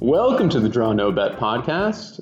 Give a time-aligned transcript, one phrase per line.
[0.00, 2.20] Welcome to the Draw No Bet podcast.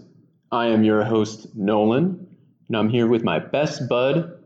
[0.51, 2.27] I am your host, Nolan,
[2.67, 4.37] and I'm here with my best bud,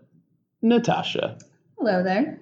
[0.61, 1.39] Natasha.
[1.79, 2.39] Hello there.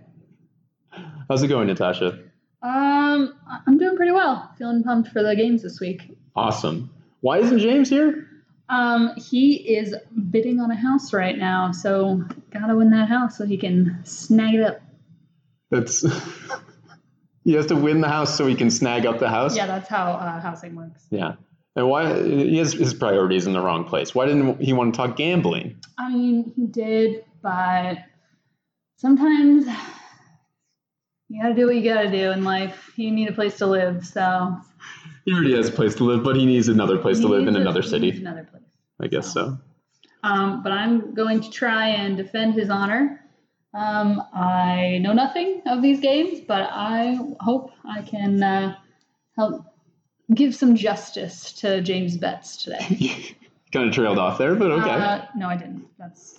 [1.28, 2.18] How's it going, Natasha?
[2.60, 3.32] Um,
[3.68, 4.52] I'm doing pretty well.
[4.58, 6.10] Feeling pumped for the games this week.
[6.34, 6.90] Awesome.
[7.20, 8.26] Why isn't James here?
[8.68, 9.94] Um, he is
[10.32, 14.56] bidding on a house right now, so gotta win that house so he can snag
[14.56, 14.80] it up.
[15.70, 16.04] That's
[17.44, 19.56] he has to win the house so he can snag up the house.
[19.56, 21.06] Yeah, that's how uh, housing works.
[21.10, 21.34] Yeah.
[21.76, 24.14] And why he has his priorities in the wrong place.
[24.14, 25.76] Why didn't he want to talk gambling?
[25.98, 27.98] I mean, he did, but
[28.96, 29.66] sometimes
[31.28, 32.92] you gotta do what you gotta do in life.
[32.96, 34.56] You need a place to live, so
[35.24, 37.46] He already has a place to live, but he needs another place he to live
[37.46, 38.06] in a- another he city.
[38.10, 38.62] needs Another place.
[39.00, 39.56] I guess so.
[40.22, 43.24] Um, but I'm going to try and defend his honor.
[43.72, 48.76] Um, I know nothing of these games, but I hope I can uh,
[49.36, 49.64] help
[50.34, 53.36] give some justice to James Betts today.
[53.72, 54.90] kind of trailed off there, but okay.
[54.90, 55.86] Uh, no, I didn't.
[55.98, 56.36] That's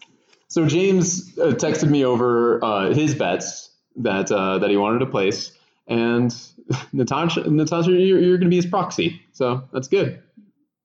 [0.47, 5.05] So James uh, texted me over uh, his bets that uh, that he wanted to
[5.05, 5.51] place,
[5.87, 6.35] and
[6.93, 9.21] Natasha, Natasha, you're, you're going to be his proxy.
[9.31, 10.21] So that's good.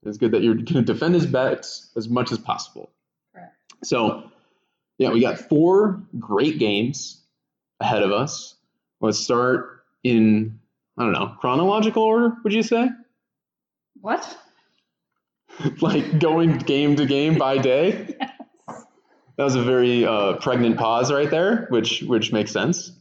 [0.04, 2.90] It's good that you're going to defend his bets as much as possible.
[3.32, 3.54] correct.
[3.82, 4.30] So,
[4.98, 7.22] yeah, we got four great games
[7.80, 8.54] ahead of us.
[9.00, 10.58] Let's start in
[10.98, 12.36] I don't know chronological order.
[12.44, 12.88] Would you say
[14.00, 14.36] What?
[15.80, 18.16] like going game to game by day?
[18.68, 18.84] Yes.
[19.36, 22.92] That was a very uh, pregnant pause right there, which which makes sense.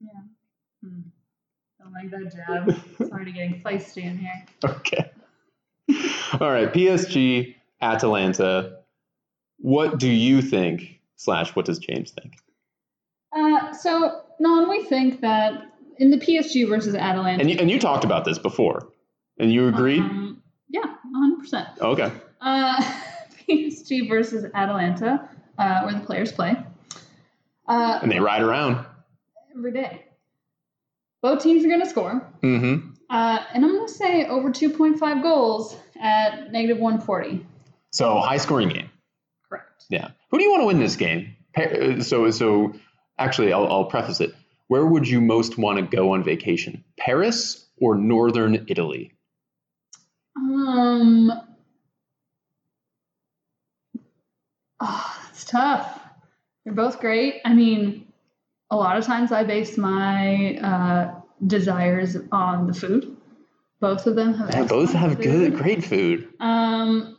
[0.00, 0.08] Yeah.
[0.84, 1.00] Hmm.
[1.80, 2.80] Don't like that jab.
[3.00, 4.46] It's already getting feisty in here.
[4.64, 5.10] Okay.
[6.40, 8.78] All right, PSG, Atalanta.
[9.58, 11.00] What do you think?
[11.24, 12.34] Slash, what does James think?
[13.34, 17.40] Uh, so, non, we think that in the PSG versus Atalanta.
[17.40, 18.88] And you, and you talked about this before,
[19.38, 20.00] and you agreed.
[20.02, 20.82] Um, yeah,
[21.16, 21.78] 100%.
[21.80, 22.12] okay.
[22.42, 22.82] Uh,
[23.48, 25.26] PSG versus Atalanta,
[25.56, 26.56] uh, where the players play.
[27.66, 28.84] Uh, And they ride around.
[29.56, 30.04] every day.
[31.22, 32.30] Both teams are going to score.
[32.42, 32.90] Mm-hmm.
[33.08, 37.46] Uh, and I'm going to say over 2.5 goals at negative 140.
[37.92, 38.90] So high scoring game.
[39.48, 39.84] Correct.
[39.88, 40.10] Yeah.
[40.34, 41.36] Who do you want to win this game?
[41.56, 42.74] Uh, So so
[43.20, 44.34] actually, I'll, I'll preface it.
[44.66, 46.82] Where would you most want to go on vacation?
[46.98, 49.12] Paris or northern Italy?
[50.36, 51.30] Um,
[54.80, 56.00] oh, that's tough.
[56.64, 57.40] They're both great.
[57.44, 58.08] I mean,
[58.72, 63.16] a lot of times I base my uh, desires on the food.
[63.78, 66.28] Both of them have Yeah, both have good, great food.
[66.40, 67.18] Um,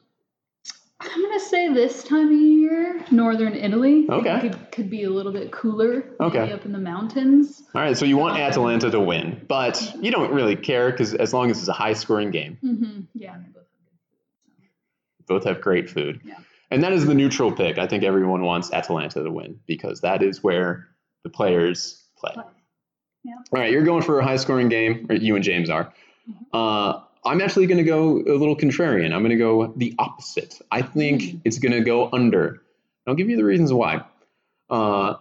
[1.00, 2.55] I'm gonna say this time of year,
[3.12, 4.06] northern Italy.
[4.10, 4.42] Okay.
[4.42, 6.06] could, could be a little bit cooler.
[6.20, 6.40] Okay.
[6.40, 7.64] Maybe up in the mountains.
[7.74, 11.34] All right, so you want Atalanta to win, but you don't really care because as
[11.34, 13.88] long as it's a high scoring game, hmm Yeah, both have
[14.58, 16.22] good both have great food.
[16.24, 16.36] Yeah.
[16.72, 17.78] And that is the neutral pick.
[17.78, 20.88] I think everyone wants Atalanta to win because that is where
[21.24, 22.34] the players play.
[22.34, 22.44] Play.
[23.24, 23.34] Yeah.
[23.54, 25.92] All right, you're going for a high scoring game, or you and James are.
[26.54, 29.14] Uh, I'm actually going to go a little contrarian.
[29.14, 30.60] I'm going to go the opposite.
[30.72, 31.42] I think Mm.
[31.46, 32.62] it's going to go under.
[33.08, 34.04] I'll give you the reasons why.
[34.70, 35.16] Uh,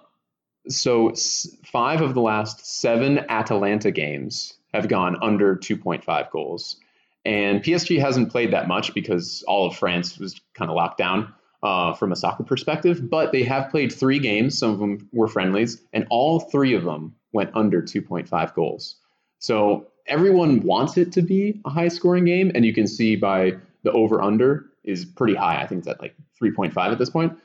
[0.69, 6.77] so, s- five of the last seven Atalanta games have gone under 2.5 goals.
[7.27, 11.33] And PSG hasn't played that much because all of France was kind of locked down
[11.63, 13.09] uh, from a soccer perspective.
[13.09, 14.59] But they have played three games.
[14.59, 18.97] Some of them were friendlies, and all three of them went under 2.5 goals.
[19.39, 23.55] So everyone wants it to be a high scoring game, and you can see by
[23.83, 25.61] the over under is pretty high.
[25.61, 27.39] I think it's at like 3.5 at this point.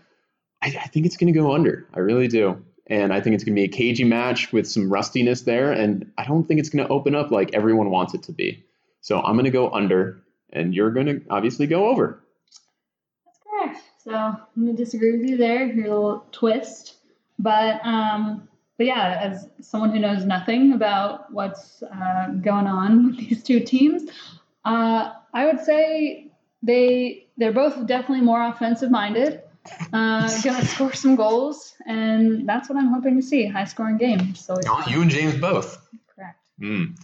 [0.62, 1.88] I, I think it's going to go under.
[1.94, 2.64] I really do.
[2.88, 5.72] And I think it's going to be a cagey match with some rustiness there.
[5.72, 8.66] And I don't think it's going to open up like everyone wants it to be.
[9.02, 10.22] So I'm going to go under,
[10.52, 12.22] and you're going to obviously go over.
[13.26, 13.90] That's correct.
[14.04, 15.66] So I'm gonna disagree with you there.
[15.66, 16.96] Your little twist,
[17.38, 18.49] but um,
[18.80, 23.60] but yeah, as someone who knows nothing about what's uh, going on with these two
[23.60, 24.10] teams,
[24.64, 26.32] uh, I would say
[26.64, 29.42] they they're both definitely more offensive minded.
[29.92, 33.46] Uh, gonna score some goals, and that's what I'm hoping to see.
[33.48, 34.34] High scoring game.
[34.34, 35.86] So it's You and James both.
[36.16, 36.40] correct.
[36.62, 36.98] Mm.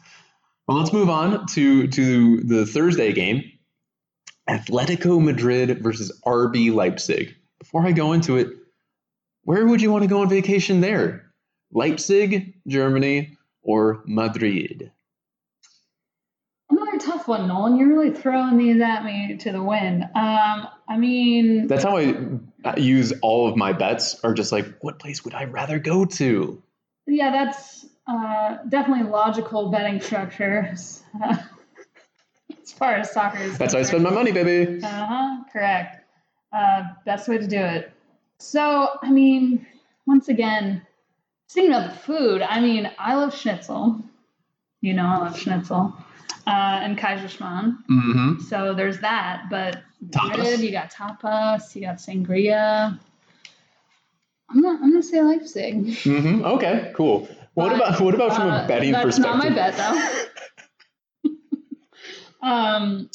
[0.69, 3.51] Well, let's move on to to the Thursday game.
[4.49, 7.35] Atletico Madrid versus RB Leipzig.
[7.59, 8.47] Before I go into it,
[9.43, 11.24] where would you want to go on vacation there?
[11.71, 14.91] Leipzig, Germany, or Madrid?
[16.69, 17.77] Another tough one, Nolan.
[17.77, 20.03] You're really throwing these at me to the wind.
[20.15, 22.15] Um, I mean, That's how I
[22.63, 24.19] uh, use all of my bets.
[24.23, 26.61] Are just like, what place would I rather go to?
[27.07, 30.73] Yeah, that's uh, definitely logical betting structure.
[31.23, 31.37] Uh,
[32.63, 34.83] as far as soccer is That's how I spend my money, baby.
[34.83, 35.43] Uh huh.
[35.51, 36.03] Correct.
[36.51, 37.91] Uh, best way to do it.
[38.39, 39.67] So, I mean,
[40.07, 40.81] once again,
[41.47, 43.99] speaking of the food, I mean, I love schnitzel.
[44.81, 45.93] You know, I love schnitzel.
[46.47, 47.77] Uh, and Kaiserschmarrn.
[47.89, 48.41] Mm-hmm.
[48.41, 49.45] So there's that.
[49.49, 50.37] But Tapas.
[50.37, 52.99] Madrid, you got tapas, you got sangria.
[54.49, 54.79] I'm not.
[54.81, 55.85] I'm gonna say Leipzig.
[55.87, 56.45] Mm-hmm.
[56.45, 57.27] Okay, cool.
[57.55, 59.35] What But, about what about from a Uh, betting that's perspective?
[59.35, 61.29] not my bet though.
[62.47, 63.09] um,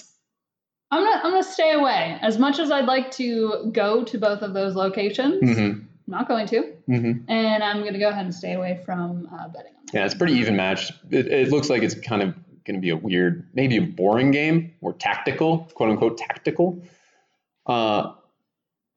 [0.90, 2.18] I'm gonna I'm gonna stay away.
[2.20, 5.60] As much as I'd like to go to both of those locations, Mm-hmm.
[5.82, 7.30] I'm not going to, Mm-hmm.
[7.30, 9.94] and I'm gonna go ahead and stay away from uh, betting on that.
[9.94, 10.92] Yeah, it's pretty even matched.
[11.10, 12.34] It, it looks like it's kind of
[12.64, 16.82] going to be a weird, maybe a boring game or tactical, quote unquote tactical.
[17.66, 18.12] Uh,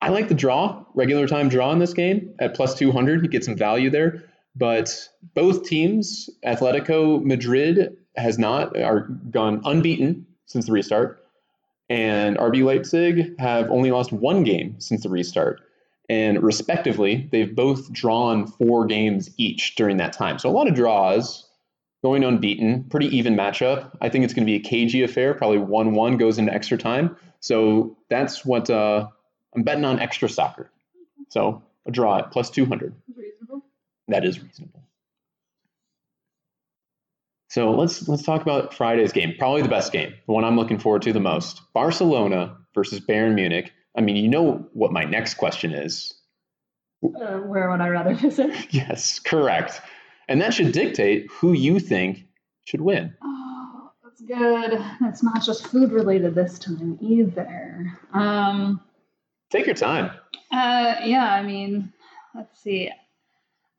[0.01, 3.23] I like the draw, regular time draw in this game at plus 200.
[3.23, 4.23] You get some value there.
[4.55, 11.25] But both teams, Atletico Madrid has not, are gone unbeaten since the restart.
[11.89, 15.61] And RB Leipzig have only lost one game since the restart.
[16.09, 20.37] And respectively, they've both drawn four games each during that time.
[20.37, 21.47] So a lot of draws,
[22.03, 23.95] going unbeaten, pretty even matchup.
[24.01, 25.33] I think it's going to be a cagey affair.
[25.33, 27.15] Probably 1 1 goes into extra time.
[27.39, 29.07] So that's what uh,
[29.55, 30.69] I'm betting on extra soccer.
[31.29, 32.93] So a draw at plus 200.
[33.15, 33.63] Reasonable.
[34.09, 34.83] That is reasonable.
[37.49, 39.35] So let's let's talk about Friday's game.
[39.37, 41.61] Probably the best game, the one I'm looking forward to the most.
[41.73, 43.71] Barcelona versus Bayern Munich.
[43.95, 46.13] I mean, you know what my next question is.
[47.03, 48.73] Uh, where would I rather visit?
[48.73, 49.81] Yes, correct.
[50.27, 52.25] And that should dictate who you think
[52.65, 53.13] should win.
[53.21, 54.81] Oh, that's good.
[55.01, 57.91] It's not just food related this time either.
[58.13, 58.81] Um,
[59.51, 60.11] Take your time.
[60.51, 61.91] Uh, yeah, I mean,
[62.33, 62.89] let's see.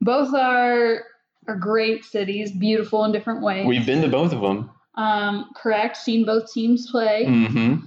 [0.00, 1.04] Both are
[1.48, 3.66] are great cities, beautiful in different ways.
[3.66, 4.70] We've been to both of them.
[4.96, 5.96] um, correct.
[5.96, 7.24] Seen both teams play.
[7.26, 7.86] Mm-hmm.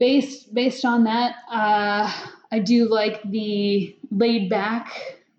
[0.00, 2.10] Based based on that, uh,
[2.50, 4.90] I do like the laid back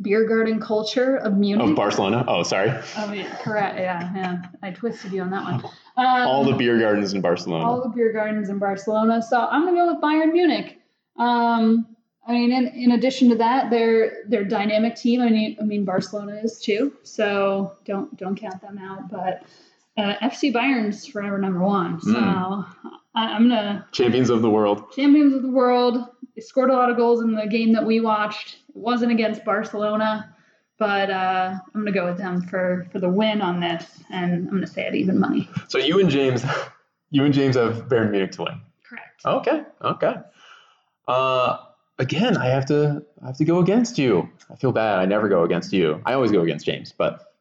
[0.02, 1.68] beer garden culture of Munich.
[1.68, 2.24] Of Barcelona.
[2.28, 2.72] Oh, sorry.
[2.98, 3.78] Oh, yeah, correct.
[3.78, 4.42] Yeah, yeah.
[4.64, 5.56] I twisted you on that one.
[5.56, 5.72] Um,
[6.28, 7.66] All the beer gardens in Barcelona.
[7.66, 9.22] all the beer gardens in Barcelona.
[9.22, 10.80] So I'm gonna go with Bayern Munich.
[11.18, 11.88] Um,
[12.28, 15.22] I mean, in, in addition to that, they're they're a dynamic team.
[15.22, 16.94] I mean, I mean Barcelona is too.
[17.04, 19.10] So don't don't count them out.
[19.10, 19.44] But
[19.98, 22.00] uh, FC Bayern's forever number one.
[22.00, 22.66] So Mm.
[23.16, 24.92] I, I'm gonna Champions of the world.
[24.94, 25.98] champions of the world.
[26.36, 28.58] They scored a lot of goals in the game that we watched.
[28.70, 30.34] It wasn't against Barcelona,
[30.80, 34.54] but uh, I'm gonna go with them for for the win on this, and I'm
[34.54, 35.50] gonna say it even money.
[35.68, 36.46] So you and James,
[37.12, 38.62] you and James have Bayern Munich to win.
[38.88, 39.26] Correct.
[39.26, 39.64] Okay.
[39.82, 40.16] Okay.
[41.08, 41.58] Uh,
[42.00, 44.30] again, I have to I have to go against you.
[44.50, 45.00] I feel bad.
[45.00, 46.02] I never go against you.
[46.06, 47.34] I always go against James, but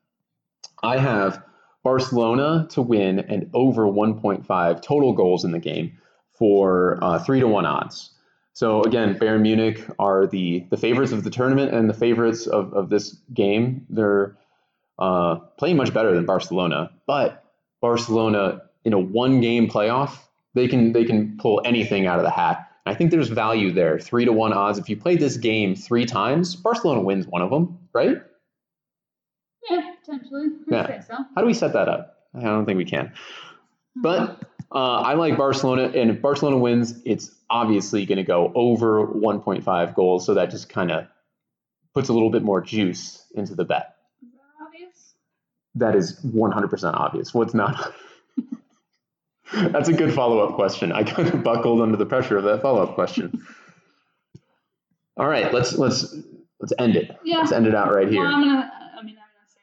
[0.83, 1.43] I have
[1.83, 5.99] Barcelona to win and over 1.5 total goals in the game
[6.35, 8.11] for uh, three to one odds.
[8.53, 12.73] So again, Bayern Munich are the the favorites of the tournament and the favorites of,
[12.75, 13.87] of this game.
[13.89, 14.37] They're
[14.99, 17.45] uh, playing much better than Barcelona, but
[17.81, 20.19] Barcelona in a one game playoff,
[20.55, 22.67] they can they can pull anything out of the hat.
[22.87, 23.99] I think there's value there.
[23.99, 24.79] Three to one odds.
[24.79, 28.19] If you play this game three times, Barcelona wins one of them, right?
[29.69, 30.47] Yeah, potentially.
[30.69, 31.01] I'd Yeah.
[31.01, 31.15] so.
[31.35, 32.17] How do we set that up?
[32.35, 33.13] I don't think we can.
[33.97, 34.41] But
[34.73, 39.95] uh, I like Barcelona, and if Barcelona wins, it's obviously going to go over 1.5
[39.95, 40.25] goals.
[40.27, 41.07] So that just kind of
[41.93, 43.97] puts a little bit more juice into the bet.
[44.23, 45.15] Is that obvious?
[45.75, 47.35] That is 100% obvious.
[47.35, 47.93] What's not?
[49.53, 50.93] That's a good follow up question.
[50.93, 53.45] I kind of buckled under the pressure of that follow up question.
[55.17, 56.15] All right, let's let's
[56.61, 57.11] let's end it.
[57.25, 57.39] Yeah.
[57.39, 58.25] Let's end it out right Well, here.
[58.27, 58.73] I'm gonna.
[58.97, 59.61] I mean, I'm gonna say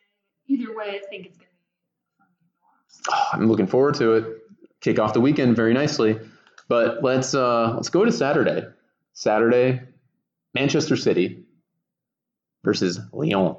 [0.57, 0.99] either way.
[1.03, 3.25] I think it's going to be watch.
[3.33, 4.37] I'm looking forward to it.
[4.81, 6.19] Kick off the weekend very nicely.
[6.67, 8.67] But let's uh, let's go to Saturday.
[9.13, 9.81] Saturday,
[10.53, 11.45] Manchester City
[12.63, 13.55] versus Lyon.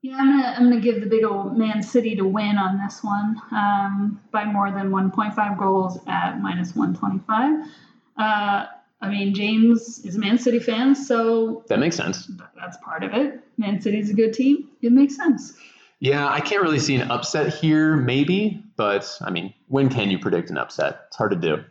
[0.00, 0.54] Yeah, I'm gonna.
[0.56, 4.44] I'm gonna give the big old Man City to win on this one um, by
[4.44, 7.66] more than 1.5 goals at minus 125.
[8.16, 8.66] Uh,
[9.02, 12.30] I mean, James is a Man City fan, so That makes sense.
[12.58, 13.40] that's part of it.
[13.58, 14.68] Man City's a good team.
[14.80, 15.54] It makes sense.
[15.98, 20.18] Yeah, I can't really see an upset here, maybe, but I mean, when can you
[20.18, 21.02] predict an upset?
[21.08, 21.64] It's hard to do.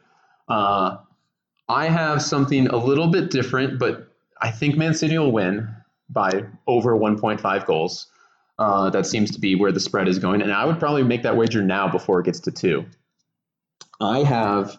[0.47, 0.97] Uh,
[1.69, 4.09] I have something a little bit different, but
[4.41, 5.73] I think Man City will win
[6.09, 8.07] by over 1.5 goals.
[8.59, 11.23] Uh, that seems to be where the spread is going, and I would probably make
[11.23, 12.85] that wager now before it gets to two.
[14.01, 14.77] I have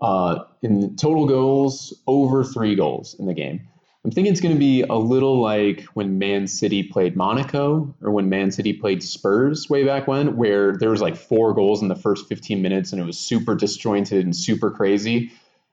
[0.00, 3.68] uh, in total goals over three goals in the game.
[4.04, 8.10] I'm thinking it's going to be a little like when Man City played Monaco or
[8.10, 11.88] when Man City played Spurs way back when, where there was like four goals in
[11.88, 15.30] the first 15 minutes and it was super disjointed and super crazy.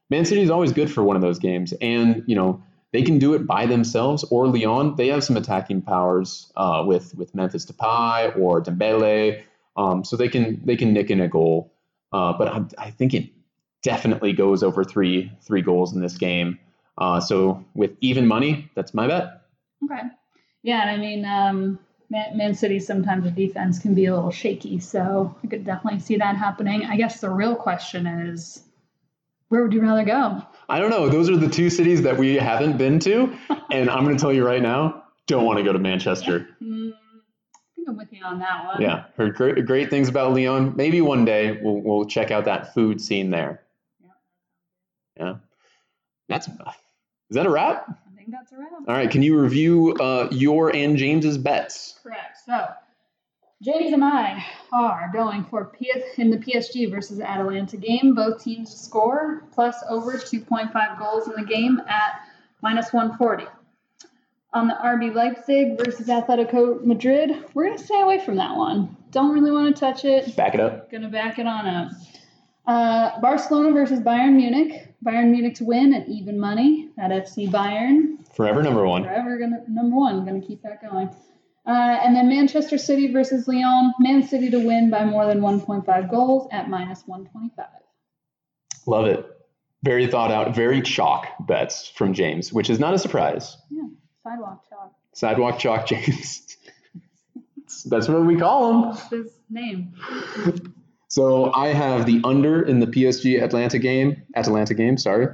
[0.10, 3.20] Man City is always good for one of those games, and you know they can
[3.20, 4.24] do it by themselves.
[4.26, 9.42] Or Lyon, they have some attacking powers uh, with with Memphis Depay or Dembele,
[9.76, 11.74] um, so they can they can nick in a goal.
[12.14, 13.30] Uh, but I, I think it
[13.88, 16.60] definitely goes over three three goals in this game.
[16.98, 19.44] Uh, so with even money, that's my bet.
[19.86, 20.02] Okay.
[20.62, 21.80] Yeah, and I mean, um,
[22.10, 26.02] Man, Man City sometimes the defense can be a little shaky, so I could definitely
[26.02, 26.84] see that happening.
[26.84, 28.62] I guess the real question is,
[29.48, 30.42] where would you rather go?
[30.68, 31.08] I don't know.
[31.08, 33.38] Those are the two cities that we haven't been to,
[33.72, 36.50] and I'm going to tell you right now, don't want to go to Manchester.
[36.62, 38.82] Mm, I think I'm with you on that one.
[38.82, 40.76] Yeah, heard great, great things about Lyon.
[40.76, 43.62] Maybe one day we'll we'll check out that food scene there.
[45.20, 45.36] Yeah,
[46.30, 47.90] that's is that a wrap?
[47.90, 48.72] I think that's a wrap.
[48.88, 52.00] All right, can you review uh, your and James's bets?
[52.04, 52.38] Correct.
[52.46, 52.68] So,
[53.62, 58.16] James and I are going for PS in the PSG versus Atalanta game.
[58.16, 62.22] Both teams score plus over 2.5 goals in the game at
[62.62, 63.46] minus 140.
[64.54, 68.96] On the RB Leipzig versus Atletico Madrid, we're going to stay away from that one.
[69.12, 70.36] Don't really want to touch it.
[70.36, 70.90] Back it up.
[70.90, 71.92] Going to back it on up.
[72.68, 74.94] Uh, Barcelona versus Bayern Munich.
[75.04, 78.18] Bayern Munich to win at even money at FC Bayern.
[78.36, 79.04] Forever number one.
[79.04, 80.26] Forever gonna number one.
[80.26, 81.10] Gonna keep that going.
[81.66, 83.94] Uh, and then Manchester City versus Lyon.
[84.00, 87.66] Man City to win by more than 1.5 goals at minus 125.
[88.86, 89.26] Love it.
[89.84, 93.58] Very thought out, very chalk bets from James, which is not a surprise.
[93.70, 93.84] Yeah,
[94.24, 94.94] sidewalk chalk.
[95.14, 96.58] Sidewalk chalk James.
[97.86, 98.90] That's what we call him.
[98.90, 99.94] What's his name?
[101.08, 104.24] So I have the under in the PSG Atlanta game.
[104.36, 105.28] Atlanta game, sorry.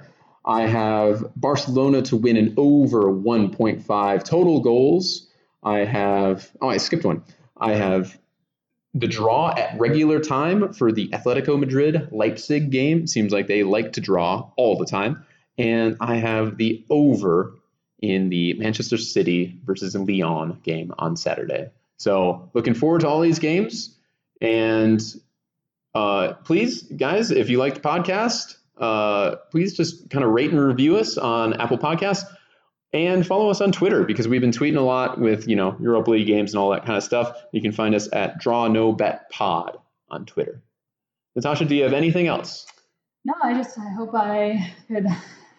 [0.46, 5.28] I have Barcelona to win an over 1.5 total goals.
[5.64, 7.24] I have oh I skipped one.
[7.58, 8.18] I have
[8.94, 13.08] the draw at regular time for the Atletico Madrid Leipzig game.
[13.08, 15.26] Seems like they like to draw all the time.
[15.58, 17.56] And I have the over
[18.00, 21.70] in the Manchester City versus Lyon game on Saturday.
[21.98, 23.98] So looking forward to all these games.
[24.42, 25.02] And
[25.94, 30.60] uh, please, guys, if you like the podcast, uh, please just kind of rate and
[30.60, 32.26] review us on Apple Podcasts
[32.94, 36.12] and follow us on Twitter because we've been tweeting a lot with you know Europa
[36.12, 37.38] League games and all that kind of stuff.
[37.52, 39.78] You can find us at Draw No Bet Pod
[40.10, 40.64] on Twitter.
[41.36, 42.68] Natasha, do you have anything else?
[43.26, 45.08] No, I just I hope I could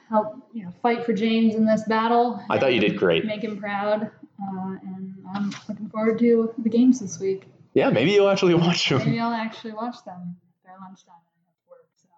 [0.09, 2.41] help you know fight for James in this battle.
[2.51, 3.25] I thought you did great.
[3.25, 7.47] Make him proud, uh, and I'm looking forward to the games this week.
[7.75, 8.99] Yeah, maybe you'll actually watch them.
[9.01, 10.37] Maybe I'll actually watch them.
[10.65, 11.15] They're lunchtime.
[11.15, 12.09] I have to work, so.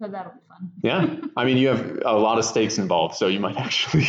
[0.00, 0.70] so that'll be fun.
[0.82, 4.06] Yeah, I mean you have a lot of stakes involved, so you might actually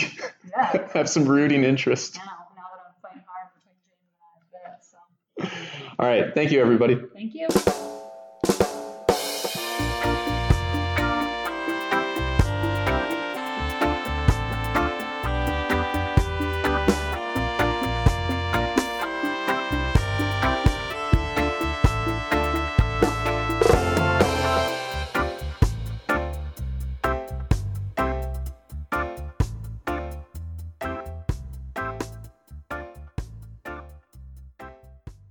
[0.50, 0.88] Yeah.
[0.94, 2.16] have some rooting interest.
[2.18, 2.24] Now,
[2.56, 6.96] now that I'm fighting hard between James and I so All right, thank you, everybody.
[7.14, 7.48] thank you.